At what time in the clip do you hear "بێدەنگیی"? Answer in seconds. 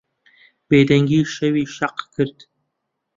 0.69-1.29